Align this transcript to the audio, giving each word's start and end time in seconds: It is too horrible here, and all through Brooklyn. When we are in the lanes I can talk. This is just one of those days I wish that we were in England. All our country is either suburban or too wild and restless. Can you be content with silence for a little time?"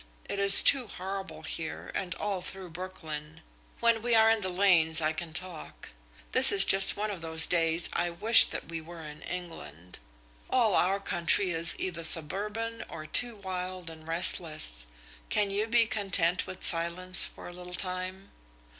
It 0.27 0.39
is 0.39 0.61
too 0.61 0.87
horrible 0.87 1.43
here, 1.43 1.91
and 1.93 2.15
all 2.15 2.41
through 2.41 2.71
Brooklyn. 2.71 3.41
When 3.81 4.01
we 4.01 4.15
are 4.15 4.31
in 4.31 4.41
the 4.41 4.49
lanes 4.49 4.99
I 4.99 5.13
can 5.13 5.31
talk. 5.31 5.89
This 6.31 6.51
is 6.51 6.65
just 6.65 6.97
one 6.97 7.11
of 7.11 7.21
those 7.21 7.45
days 7.45 7.87
I 7.93 8.09
wish 8.09 8.45
that 8.45 8.67
we 8.67 8.81
were 8.81 9.03
in 9.03 9.21
England. 9.21 9.99
All 10.49 10.73
our 10.73 10.99
country 10.99 11.51
is 11.51 11.75
either 11.77 12.03
suburban 12.03 12.83
or 12.89 13.05
too 13.05 13.35
wild 13.35 13.91
and 13.91 14.07
restless. 14.07 14.87
Can 15.29 15.51
you 15.51 15.67
be 15.67 15.85
content 15.85 16.47
with 16.47 16.63
silence 16.63 17.23
for 17.27 17.47
a 17.47 17.53
little 17.53 17.75
time?" 17.75 18.31